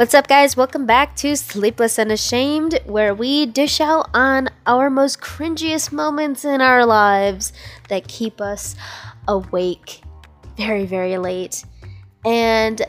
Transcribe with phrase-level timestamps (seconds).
[0.00, 0.56] What's up, guys?
[0.56, 6.42] Welcome back to Sleepless and Ashamed, where we dish out on our most cringiest moments
[6.42, 7.52] in our lives
[7.90, 8.76] that keep us
[9.28, 10.00] awake
[10.56, 11.66] very, very late.
[12.24, 12.80] And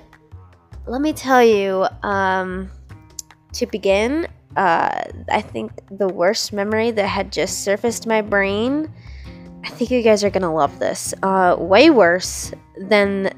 [0.85, 2.71] let me tell you, um,
[3.55, 4.25] to begin,
[4.55, 8.89] uh, I think the worst memory that had just surfaced my brain.
[9.65, 11.13] I think you guys are gonna love this.
[11.21, 13.30] Uh, way worse than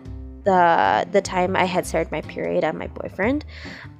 [0.43, 3.45] the the time I had started my period on my boyfriend.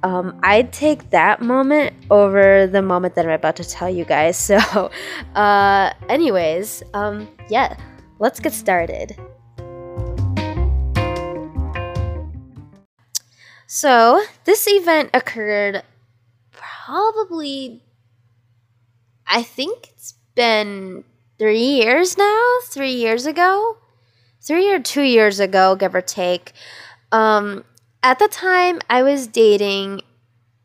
[0.02, 4.34] Um, I'd take that moment over the moment that I'm about to tell you guys.
[4.54, 4.90] So,
[5.34, 7.76] uh, anyways, um, yeah,
[8.18, 9.16] let's get started.
[13.66, 15.82] So, this event occurred
[16.52, 17.82] probably,
[19.26, 21.04] I think it's been
[21.38, 23.78] three years now, three years ago
[24.44, 26.52] three or two years ago, give or take.
[27.12, 27.64] Um,
[28.02, 30.02] at the time, I was dating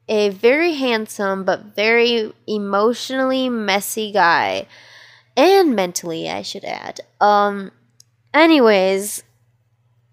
[0.07, 4.65] a very handsome but very emotionally messy guy,
[5.37, 6.99] and mentally, I should add.
[7.21, 7.71] Um,
[8.33, 9.23] anyways,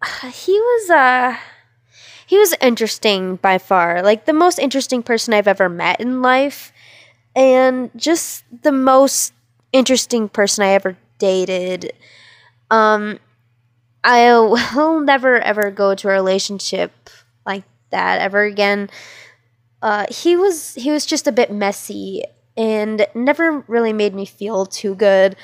[0.32, 1.36] he was uh
[2.26, 6.72] he was interesting by far, like the most interesting person I've ever met in life,
[7.34, 9.32] and just the most
[9.72, 11.92] interesting person I ever dated.
[12.70, 13.20] Um,
[14.06, 14.30] I
[14.74, 16.92] will never ever go to a relationship
[17.44, 18.88] like that ever again.
[19.82, 22.22] Uh, he was he was just a bit messy
[22.56, 25.36] and never really made me feel too good.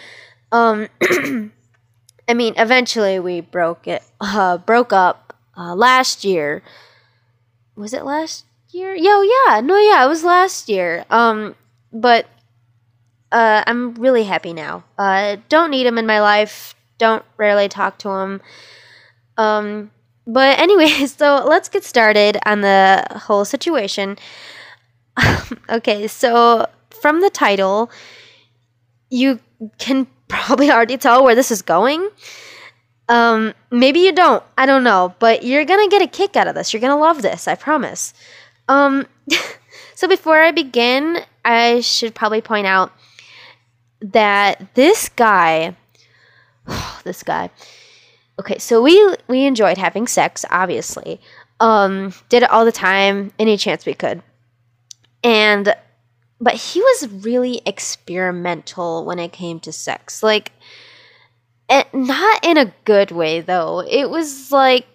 [0.53, 0.89] Um,
[2.29, 6.63] I mean, eventually we broke it, uh, broke up uh, last year.
[7.77, 8.95] Was it last year?
[8.95, 11.05] Yo, yeah, no, yeah, it was last year.
[11.11, 11.57] Um,
[11.93, 12.27] but
[13.33, 14.85] uh, I'm really happy now.
[14.97, 18.41] Uh, don't need him in my life don't rarely talk to him.
[19.37, 19.91] Um,
[20.27, 24.19] but anyway, so let's get started on the whole situation.
[25.69, 27.91] okay, so from the title,
[29.11, 29.41] you
[29.79, 32.09] can probably already tell where this is going.
[33.09, 34.43] Um, maybe you don't.
[34.57, 36.73] I don't know, but you're gonna get a kick out of this.
[36.73, 37.47] You're gonna love this.
[37.47, 38.15] I promise.
[38.69, 39.07] Um,
[39.95, 42.93] so before I begin, I should probably point out
[44.01, 45.77] that this guy
[47.05, 47.51] this guy.
[48.41, 51.21] Okay, so we we enjoyed having sex, obviously.
[51.61, 54.23] Um, did it all the time, any chance we could.
[55.23, 55.75] And
[56.41, 60.23] but he was really experimental when it came to sex.
[60.23, 60.53] Like
[61.69, 63.81] eh, not in a good way though.
[63.89, 64.87] It was like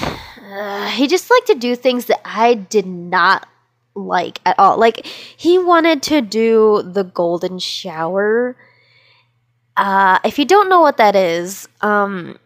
[0.00, 3.46] uh, he just liked to do things that I did not
[3.94, 4.78] like at all.
[4.78, 8.56] Like he wanted to do the golden shower
[9.76, 12.38] uh, if you don't know what that is, um,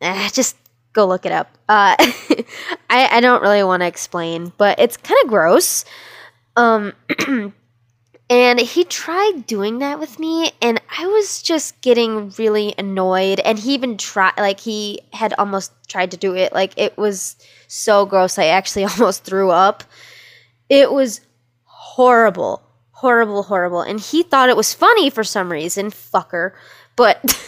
[0.00, 0.56] eh, just
[0.92, 1.48] go look it up.
[1.68, 1.96] Uh,
[2.90, 5.84] I, I don't really want to explain, but it's kind of gross.
[6.56, 6.92] Um,
[8.30, 13.40] and he tried doing that with me, and I was just getting really annoyed.
[13.40, 16.52] And he even tried, like, he had almost tried to do it.
[16.52, 17.36] Like, it was
[17.66, 18.38] so gross.
[18.38, 19.82] I actually almost threw up.
[20.68, 21.20] It was
[21.64, 22.62] horrible
[23.04, 23.82] horrible, horrible.
[23.82, 26.52] And he thought it was funny for some reason, fucker.
[26.96, 27.38] But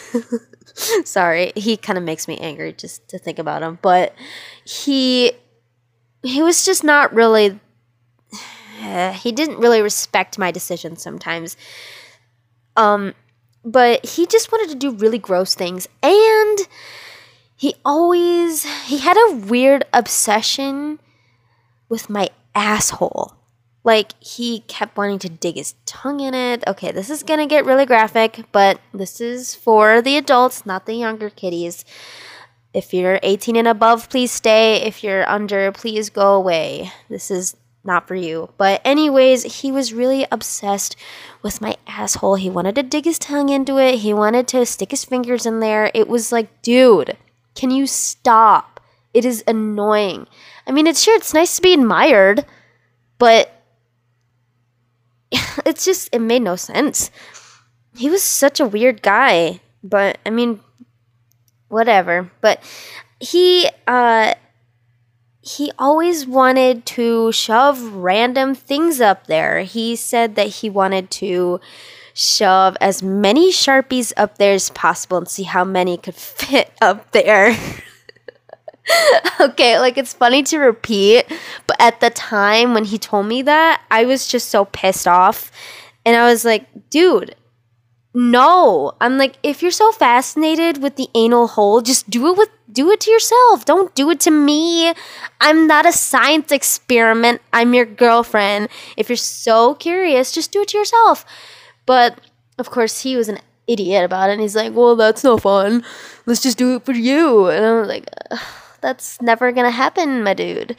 [1.03, 3.79] sorry, he kind of makes me angry just to think about him.
[3.81, 4.13] But
[4.63, 5.31] he
[6.21, 7.59] he was just not really
[9.13, 11.57] he didn't really respect my decisions sometimes.
[12.75, 13.15] Um
[13.65, 16.59] but he just wanted to do really gross things and
[17.55, 20.99] he always he had a weird obsession
[21.89, 23.33] with my asshole
[23.87, 26.61] like he kept wanting to dig his tongue in it.
[26.67, 30.93] Okay, this is gonna get really graphic, but this is for the adults, not the
[30.93, 31.85] younger kiddies.
[32.73, 34.83] If you're 18 and above, please stay.
[34.83, 36.91] If you're under, please go away.
[37.09, 37.55] This is
[37.85, 38.49] not for you.
[38.57, 40.97] But, anyways, he was really obsessed
[41.41, 42.35] with my asshole.
[42.35, 45.61] He wanted to dig his tongue into it, he wanted to stick his fingers in
[45.61, 45.89] there.
[45.93, 47.15] It was like, dude,
[47.55, 48.81] can you stop?
[49.13, 50.27] It is annoying.
[50.67, 52.45] I mean, it's sure, it's nice to be admired,
[53.17, 53.56] but
[55.67, 57.11] it's just it made no sense.
[57.95, 60.61] He was such a weird guy, but I mean
[61.67, 62.31] whatever.
[62.41, 62.63] But
[63.19, 64.33] he uh
[65.41, 69.61] he always wanted to shove random things up there.
[69.61, 71.59] He said that he wanted to
[72.13, 77.11] shove as many Sharpies up there as possible and see how many could fit up
[77.11, 77.55] there.
[79.39, 81.25] okay, like it's funny to repeat,
[81.79, 85.51] at the time when he told me that, I was just so pissed off.
[86.05, 87.35] And I was like, dude,
[88.13, 88.93] no.
[89.01, 92.91] I'm like, if you're so fascinated with the anal hole, just do it with do
[92.91, 93.65] it to yourself.
[93.65, 94.93] Don't do it to me.
[95.41, 97.41] I'm not a science experiment.
[97.51, 98.69] I'm your girlfriend.
[98.95, 101.25] If you're so curious, just do it to yourself.
[101.85, 102.19] But
[102.59, 104.33] of course, he was an idiot about it.
[104.33, 105.83] And he's like, well, that's no fun.
[106.25, 107.47] Let's just do it for you.
[107.47, 108.09] And I was like,
[108.81, 110.75] that's never to happen, my dude.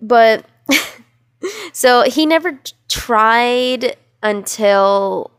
[0.00, 0.46] But
[1.72, 2.58] so he never
[2.88, 5.30] tried until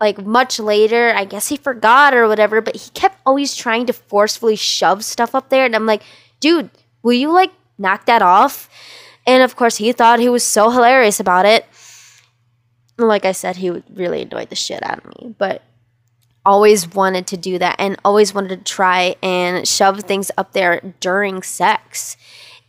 [0.00, 1.12] like much later.
[1.14, 5.34] I guess he forgot or whatever, but he kept always trying to forcefully shove stuff
[5.34, 5.64] up there.
[5.64, 6.02] And I'm like,
[6.40, 6.70] dude,
[7.02, 8.68] will you like knock that off?
[9.26, 11.66] And of course, he thought he was so hilarious about it.
[12.96, 15.62] Like I said, he really annoyed the shit out of me, but
[16.44, 20.94] always wanted to do that and always wanted to try and shove things up there
[21.00, 22.16] during sex.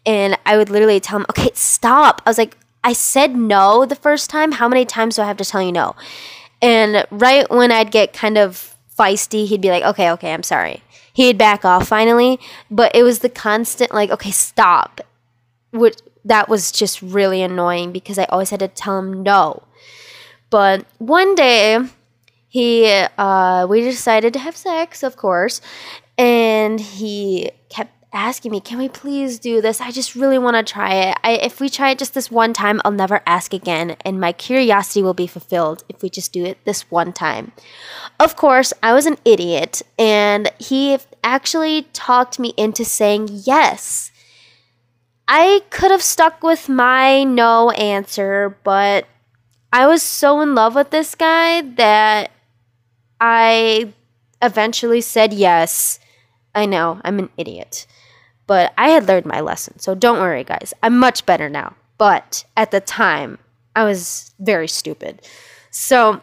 [0.05, 2.21] And I would literally tell him, okay, stop.
[2.25, 4.53] I was like, I said no the first time.
[4.53, 5.95] How many times do I have to tell you no?
[6.61, 10.81] And right when I'd get kind of feisty, he'd be like, okay, okay, I'm sorry.
[11.13, 12.39] He'd back off finally.
[12.69, 15.01] But it was the constant, like, okay, stop.
[15.71, 19.63] Which, that was just really annoying because I always had to tell him no.
[20.49, 21.79] But one day,
[22.47, 25.61] he, uh, we decided to have sex, of course.
[26.17, 29.79] And he kept asking me, "Can we please do this?
[29.81, 31.17] I just really want to try it.
[31.23, 34.31] I, if we try it just this one time, I'll never ask again, and my
[34.31, 37.53] curiosity will be fulfilled if we just do it this one time."
[38.19, 44.11] Of course, I was an idiot, and he actually talked me into saying yes.
[45.27, 49.05] I could have stuck with my no answer, but
[49.71, 52.31] I was so in love with this guy that
[53.21, 53.93] I
[54.41, 55.99] eventually said yes.
[56.53, 57.87] I know, I'm an idiot.
[58.51, 59.79] But I had learned my lesson.
[59.79, 60.73] So don't worry, guys.
[60.83, 61.73] I'm much better now.
[61.97, 63.37] But at the time,
[63.77, 65.21] I was very stupid.
[65.69, 66.19] So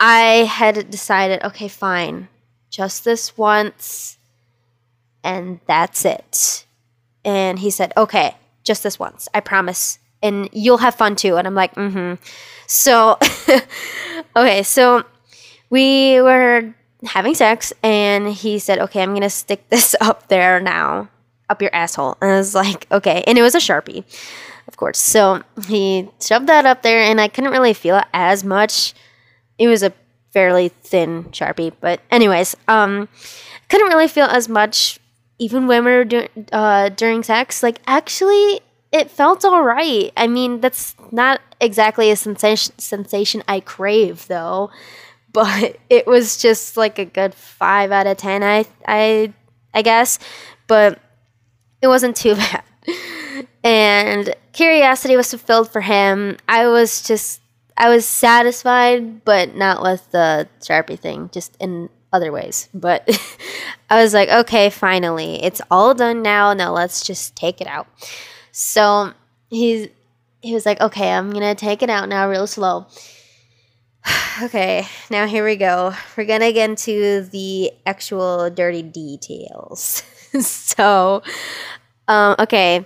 [0.00, 2.28] I had decided okay, fine.
[2.70, 4.16] Just this once.
[5.22, 6.64] And that's it.
[7.26, 9.28] And he said, okay, just this once.
[9.34, 9.98] I promise.
[10.22, 11.36] And you'll have fun too.
[11.36, 12.14] And I'm like, mm hmm.
[12.66, 13.18] So,
[14.34, 15.04] okay, so
[15.68, 16.72] we were
[17.04, 21.10] having sex and he said, okay, I'm going to stick this up there now
[21.50, 22.16] up your asshole.
[22.20, 23.22] And I was like, okay.
[23.26, 24.04] And it was a Sharpie,
[24.68, 24.98] of course.
[24.98, 28.94] So he shoved that up there, and I couldn't really feel it as much.
[29.58, 29.92] It was a
[30.32, 31.72] fairly thin Sharpie.
[31.80, 33.08] But, anyways, um,
[33.68, 34.98] couldn't really feel as much
[35.38, 37.62] even when we were do- uh, during sex.
[37.62, 38.60] Like, actually,
[38.92, 40.12] it felt all right.
[40.16, 44.70] I mean, that's not exactly a sensation, sensation I crave, though.
[45.34, 49.32] But it was just like a good five out of ten, I, I,
[49.74, 50.20] I guess.
[50.68, 51.00] But
[51.82, 52.62] it wasn't too bad.
[53.62, 56.36] And curiosity was fulfilled for him.
[56.48, 57.40] I was just,
[57.76, 62.68] I was satisfied, but not with the Sharpie thing, just in other ways.
[62.72, 63.08] But
[63.90, 66.52] I was like, okay, finally, it's all done now.
[66.52, 67.86] Now let's just take it out.
[68.52, 69.12] So
[69.50, 69.88] he's,
[70.40, 72.86] he was like, okay, I'm gonna take it out now, real slow.
[74.42, 75.94] okay, now here we go.
[76.16, 80.02] We're gonna get into the actual dirty details.
[80.40, 81.22] so,
[82.08, 82.84] um, okay.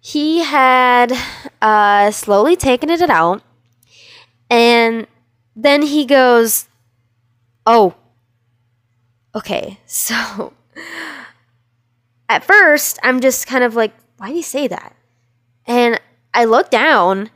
[0.00, 1.12] He had
[1.60, 3.42] uh, slowly taken it out,
[4.50, 5.06] and
[5.56, 6.68] then he goes,
[7.66, 7.94] Oh,
[9.34, 9.78] okay.
[9.86, 10.52] So,
[12.28, 14.94] at first, I'm just kind of like, Why do you say that?
[15.66, 16.00] And
[16.32, 17.30] I look down,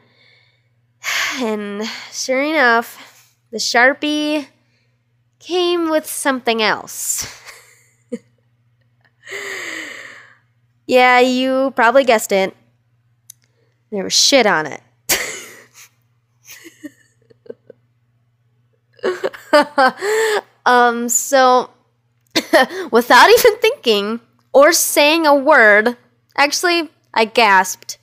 [1.41, 4.47] and sure enough, the Sharpie
[5.39, 7.42] came with something else.
[10.87, 12.55] Yeah, you probably guessed it.
[13.91, 14.83] There was shit on it.
[20.67, 21.71] um, so
[22.91, 24.21] without even thinking
[24.53, 25.97] or saying a word,
[26.37, 27.99] actually, I gasped.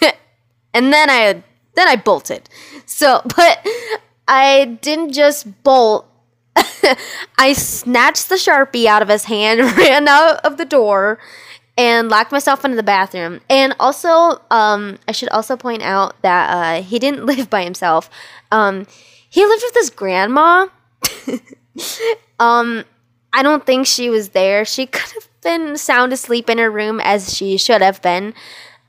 [0.74, 1.42] and then I
[1.74, 2.48] then I bolted.
[2.86, 3.66] So, but
[4.28, 6.08] I didn't just bolt.
[7.38, 11.18] I snatched the Sharpie out of his hand, ran out of the door,
[11.76, 13.40] and locked myself into the bathroom.
[13.50, 18.08] And also, um, I should also point out that uh, he didn't live by himself.
[18.52, 18.86] Um,
[19.28, 20.68] he lived with his grandma.
[22.38, 22.84] um,
[23.32, 24.64] I don't think she was there.
[24.64, 28.32] She could have been sound asleep in her room as she should have been.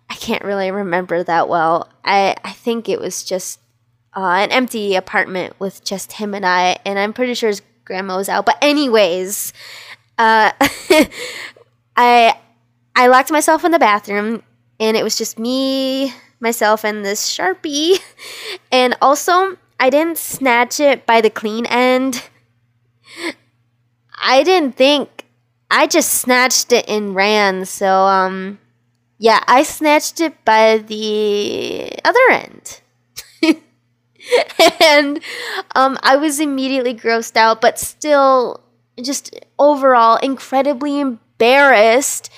[0.08, 1.90] I can't really remember that well.
[2.04, 3.60] I, I think it was just
[4.16, 8.18] uh, an empty apartment with just him and I, and I'm pretty sure his grandma
[8.18, 8.46] was out.
[8.46, 9.54] But anyways,
[10.18, 10.52] uh,
[11.98, 12.38] I
[12.96, 14.44] I locked myself in the bathroom
[14.80, 18.00] and it was just me, myself, and this Sharpie.
[18.72, 22.24] And also, I didn't snatch it by the clean end.
[24.22, 25.26] I didn't think
[25.70, 27.66] I just snatched it and ran.
[27.66, 28.60] So um
[29.18, 32.82] yeah, I snatched it by the other end.
[34.82, 35.20] and
[35.76, 38.62] um I was immediately grossed out, but still
[39.02, 42.30] just overall incredibly embarrassed.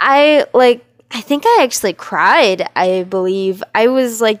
[0.00, 3.62] I like I think I actually cried, I believe.
[3.74, 4.40] I was like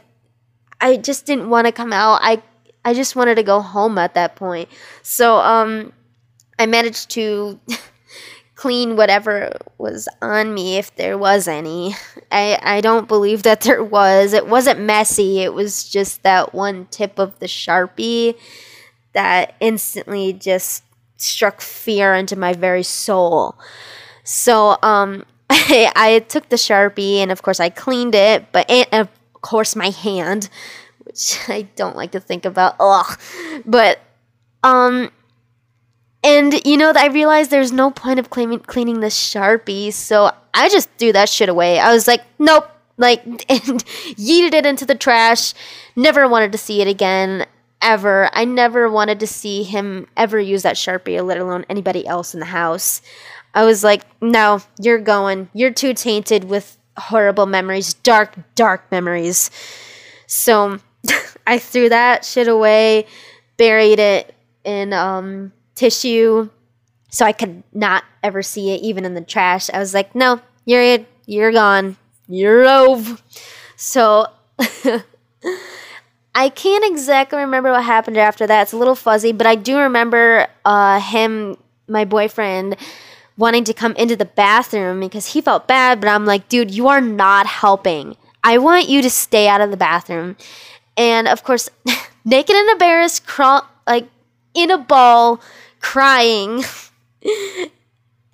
[0.80, 2.20] I just didn't want to come out.
[2.22, 2.42] I
[2.84, 4.68] I just wanted to go home at that point.
[5.02, 5.92] So um
[6.58, 7.60] I managed to
[8.56, 11.94] clean whatever was on me if there was any.
[12.32, 14.32] I I don't believe that there was.
[14.32, 15.40] It wasn't messy.
[15.40, 18.34] It was just that one tip of the Sharpie
[19.12, 20.82] that instantly just
[21.18, 23.56] struck fear into my very soul.
[24.24, 28.88] So um I, I took the Sharpie and of course I cleaned it, but and
[28.92, 29.08] of
[29.42, 30.48] course my hand,
[31.04, 32.74] which I don't like to think about.
[32.80, 33.18] Ugh.
[33.66, 34.00] But
[34.62, 35.10] um
[36.26, 40.68] and you know, I realized there's no point of cleaning cleaning the Sharpie, so I
[40.68, 41.78] just threw that shit away.
[41.78, 43.84] I was like, nope, like and
[44.18, 45.54] yeeted it into the trash.
[45.94, 47.46] Never wanted to see it again
[47.80, 48.28] ever.
[48.32, 52.40] I never wanted to see him ever use that Sharpie, let alone anybody else in
[52.40, 53.02] the house.
[53.54, 55.48] I was like, no, you're going.
[55.54, 59.50] You're too tainted with horrible memories, dark, dark memories.
[60.26, 60.80] So
[61.46, 63.06] I threw that shit away,
[63.56, 66.50] buried it in um, tissue
[67.08, 69.70] so I could not ever see it, even in the trash.
[69.70, 71.06] I was like, no, you're it.
[71.26, 71.96] you're gone.
[72.28, 73.18] You're over.
[73.76, 74.26] So
[76.34, 78.62] I can't exactly remember what happened after that.
[78.62, 81.56] It's a little fuzzy, but I do remember uh, him,
[81.88, 82.76] my boyfriend,
[83.38, 86.00] wanting to come into the bathroom because he felt bad.
[86.00, 88.16] But I'm like, dude, you are not helping.
[88.42, 90.36] I want you to stay out of the bathroom.
[90.96, 91.68] And of course,
[92.24, 94.08] naked and embarrassed, crawl like
[94.54, 95.40] in a ball,
[95.86, 96.64] crying.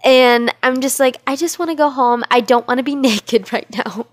[0.04, 2.24] and I'm just like, I just want to go home.
[2.30, 4.06] I don't want to be naked right now.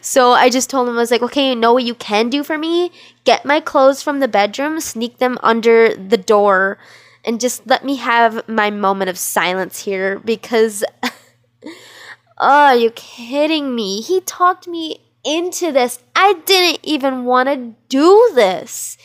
[0.00, 2.44] so I just told him, I was like, okay, you know what you can do
[2.44, 2.92] for me?
[3.24, 6.78] Get my clothes from the bedroom, sneak them under the door,
[7.24, 10.84] and just let me have my moment of silence here because.
[12.38, 14.00] oh, you kidding me?
[14.02, 15.98] He talked me into this.
[16.14, 18.96] I didn't even want to do this.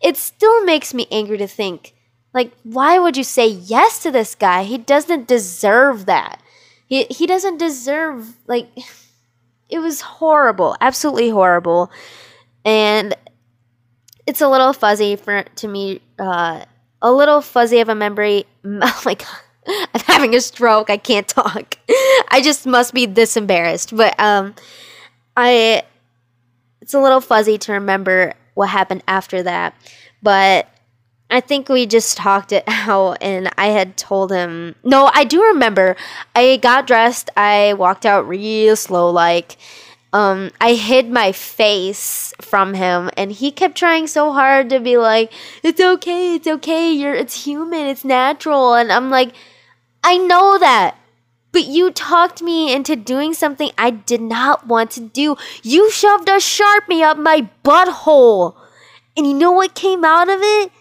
[0.00, 1.92] It still makes me angry to think
[2.32, 4.62] like, why would you say yes to this guy?
[4.62, 6.40] He doesn't deserve that.
[6.86, 8.68] He, he doesn't deserve, like,
[9.68, 11.90] it was horrible, absolutely horrible.
[12.64, 13.14] And
[14.26, 16.64] it's a little fuzzy for to me, uh,
[17.02, 18.46] a little fuzzy of a memory.
[18.64, 19.28] Oh my god,
[19.94, 20.90] I'm having a stroke.
[20.90, 21.78] I can't talk.
[22.28, 23.96] I just must be this embarrassed.
[23.96, 24.54] But um,
[25.36, 25.82] I,
[26.82, 29.74] it's a little fuzzy to remember what happened after that.
[30.22, 30.68] But
[31.30, 34.74] I think we just talked it out, and I had told him.
[34.82, 35.96] No, I do remember.
[36.34, 37.30] I got dressed.
[37.36, 39.56] I walked out real slow, like.
[40.12, 44.96] Um, I hid my face from him, and he kept trying so hard to be
[44.96, 45.32] like,
[45.62, 46.90] "It's okay, it's okay.
[46.90, 49.30] You're, it's human, it's natural." And I'm like,
[50.02, 50.96] "I know that."
[51.52, 55.36] But you talked me into doing something I did not want to do.
[55.62, 58.56] You shoved a sharpie up my butthole.
[59.16, 60.72] And you know what came out of it?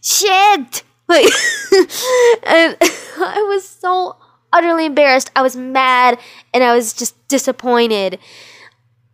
[0.00, 0.82] Shit!
[1.08, 1.24] Like
[2.44, 2.76] and
[3.20, 4.16] i was so
[4.52, 5.30] utterly embarrassed.
[5.34, 6.18] I was mad
[6.54, 8.18] and i was just disappointed.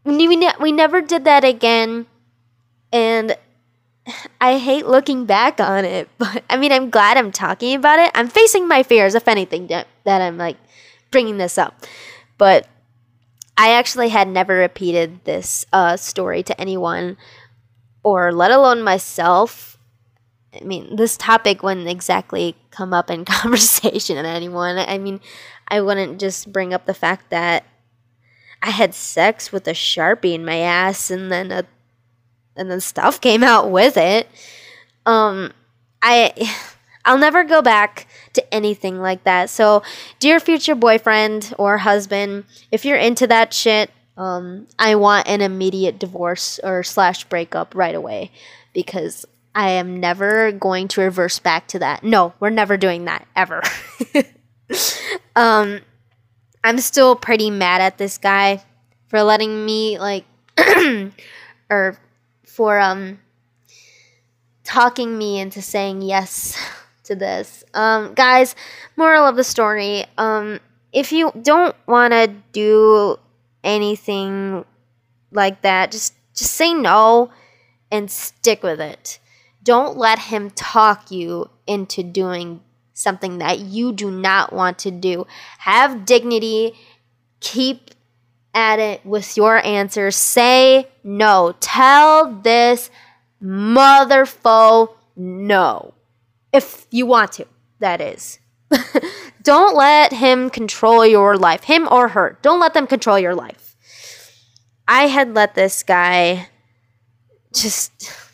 [0.05, 2.07] We, ne- we never did that again
[2.93, 3.37] and
[4.41, 8.11] i hate looking back on it but i mean i'm glad i'm talking about it.
[8.15, 10.57] I'm facing my fears if anything that, that i'm like
[11.11, 11.83] bringing this up.
[12.39, 12.69] But
[13.57, 17.17] i actually had never repeated this uh, story to anyone
[18.03, 19.76] or let alone myself
[20.61, 24.79] I mean, this topic wouldn't exactly come up in conversation with anyone.
[24.79, 25.21] I mean,
[25.69, 27.65] I wouldn't just bring up the fact that
[28.63, 31.65] I had sex with a sharpie in my ass, and then a,
[32.57, 34.29] and then stuff came out with it.
[35.05, 35.53] Um,
[36.03, 36.33] I,
[37.05, 39.51] I'll never go back to anything like that.
[39.51, 39.83] So,
[40.19, 45.99] dear future boyfriend or husband, if you're into that shit, um, I want an immediate
[45.99, 48.33] divorce or slash breakup right away
[48.73, 52.05] because I am never going to reverse back to that.
[52.05, 53.63] No, we're never doing that ever.
[55.37, 55.81] um,
[56.63, 58.63] I'm still pretty mad at this guy
[59.09, 60.27] for letting me like,
[61.71, 61.99] or
[62.45, 63.19] for um,
[64.63, 66.63] talking me into saying yes
[67.05, 67.65] to this.
[67.73, 68.55] Um, guys,
[68.95, 70.61] moral of the story: um,
[70.93, 73.19] if you don't want to do
[73.65, 74.67] anything
[75.33, 77.31] like that, just just say no
[77.91, 79.19] and stick with it.
[79.67, 82.61] Don't let him talk you into doing
[82.95, 85.27] something that you do not want to do.
[85.59, 86.75] Have dignity.
[87.41, 87.91] Keep
[88.55, 90.13] at it with your answer.
[90.13, 91.57] Say no.
[91.59, 92.91] Tell this
[93.43, 95.95] motherfo no.
[96.53, 97.47] If you want to,
[97.81, 98.39] that is.
[99.43, 102.39] Don't let him control your life, him or her.
[102.43, 103.75] Don't let them control your life.
[104.87, 106.51] I had let this guy
[107.53, 108.26] just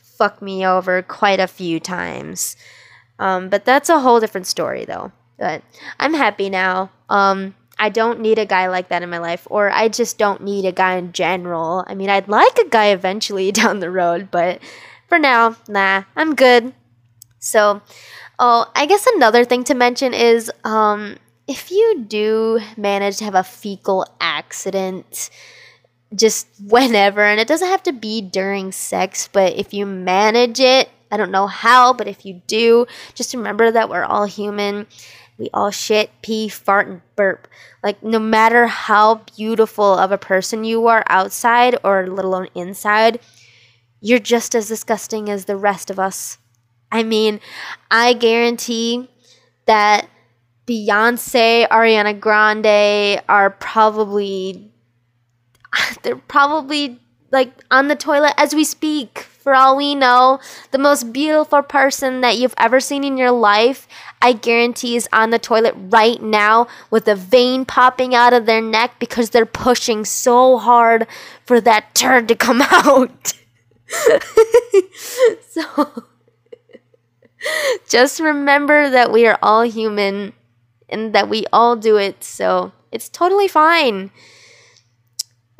[0.42, 2.56] me over quite a few times.
[3.18, 5.12] Um, but that's a whole different story, though.
[5.38, 5.62] But
[5.98, 6.90] I'm happy now.
[7.08, 10.42] Um, I don't need a guy like that in my life, or I just don't
[10.42, 11.84] need a guy in general.
[11.86, 14.60] I mean, I'd like a guy eventually down the road, but
[15.08, 16.72] for now, nah, I'm good.
[17.38, 17.82] So,
[18.38, 21.16] oh, I guess another thing to mention is um,
[21.48, 25.30] if you do manage to have a fecal accident,
[26.14, 30.88] just whenever, and it doesn't have to be during sex, but if you manage it,
[31.10, 34.86] I don't know how, but if you do, just remember that we're all human.
[35.38, 37.48] We all shit, pee, fart, and burp.
[37.82, 43.20] Like, no matter how beautiful of a person you are outside or let alone inside,
[44.00, 46.38] you're just as disgusting as the rest of us.
[46.90, 47.40] I mean,
[47.90, 49.08] I guarantee
[49.66, 50.08] that
[50.66, 54.70] Beyonce, Ariana Grande are probably
[56.02, 57.00] they're probably
[57.30, 59.20] like on the toilet as we speak.
[59.42, 60.38] For all we know,
[60.70, 63.88] the most beautiful person that you've ever seen in your life,
[64.20, 68.60] I guarantee is on the toilet right now with a vein popping out of their
[68.60, 71.08] neck because they're pushing so hard
[71.44, 73.32] for that turd to come out.
[75.50, 76.04] so
[77.88, 80.34] just remember that we are all human
[80.88, 82.22] and that we all do it.
[82.22, 84.12] So it's totally fine.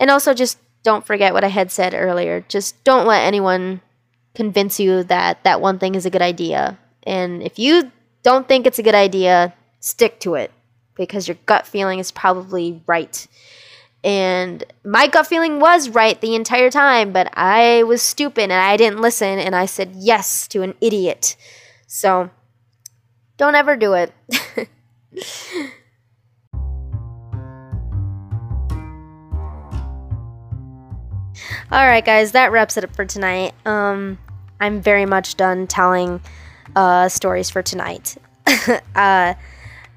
[0.02, 2.44] And also, just don't forget what I had said earlier.
[2.49, 3.80] Just don't let anyone
[4.35, 6.76] convince you that that one thing is a good idea.
[7.04, 7.92] And if you
[8.25, 10.50] don't think it's a good idea, stick to it
[10.97, 13.28] because your gut feeling is probably right.
[14.02, 18.76] And my gut feeling was right the entire time, but I was stupid and I
[18.76, 21.37] didn't listen and I said yes to an idiot.
[21.87, 22.29] So
[23.37, 24.12] don't ever do it.
[31.72, 33.54] All right, guys, that wraps it up for tonight.
[33.64, 34.18] Um,
[34.61, 36.20] I'm very much done telling
[36.76, 38.14] uh, stories for tonight.
[38.46, 39.32] uh,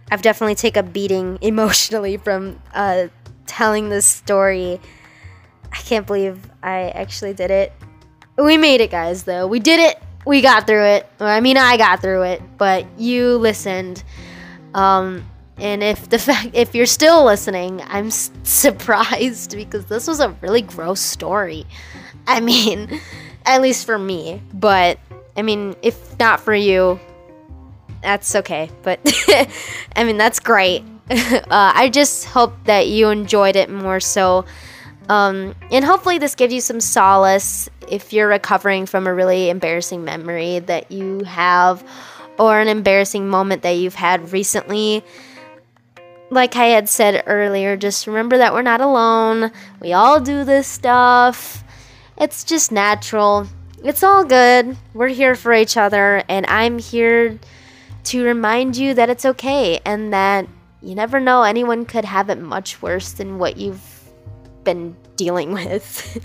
[0.10, 3.08] I've definitely taken a beating emotionally from uh,
[3.46, 4.80] telling this story.
[5.70, 7.74] I can't believe I actually did it.
[8.38, 9.46] We made it, guys, though.
[9.46, 10.02] We did it.
[10.26, 11.10] We got through it.
[11.20, 14.02] I mean, I got through it, but you listened.
[14.74, 20.20] Um, and if the fact if you're still listening, I'm s- surprised because this was
[20.20, 21.66] a really gross story.
[22.28, 23.00] I mean,
[23.46, 25.00] at least for me, but
[25.38, 27.00] I mean, if not for you,
[28.02, 28.70] that's okay.
[28.84, 29.00] But
[29.96, 30.84] I mean, that's great.
[31.10, 34.46] uh, I just hope that you enjoyed it more so.
[35.08, 40.04] Um, and hopefully, this gives you some solace if you're recovering from a really embarrassing
[40.04, 41.88] memory that you have
[42.40, 45.04] or an embarrassing moment that you've had recently
[46.30, 49.52] like I had said earlier, just remember that we're not alone.
[49.80, 51.64] We all do this stuff.
[52.18, 53.48] It's just natural.
[53.84, 54.78] It's all good.
[54.94, 57.40] We're here for each other, and I'm here
[58.06, 60.48] to remind you that it's okay and that
[60.82, 63.82] you never know, anyone could have it much worse than what you've
[64.64, 66.24] been dealing with.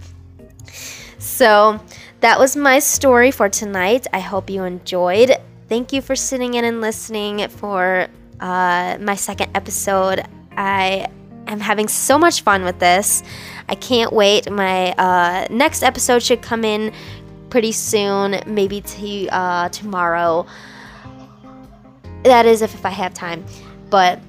[1.18, 1.80] so,
[2.20, 4.06] that was my story for tonight.
[4.12, 5.34] I hope you enjoyed.
[5.68, 8.08] Thank you for sitting in and listening for
[8.40, 10.24] uh, my second episode.
[10.56, 11.08] I
[11.46, 13.22] am having so much fun with this.
[13.68, 14.50] I can't wait.
[14.50, 16.92] My uh, next episode should come in
[17.50, 20.46] pretty soon, maybe to uh, tomorrow.
[22.24, 23.44] That is if, if I have time.
[23.90, 24.20] But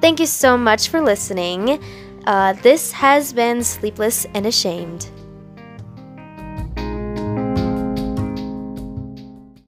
[0.00, 1.82] thank you so much for listening.
[2.26, 5.10] Uh, this has been Sleepless and Ashamed.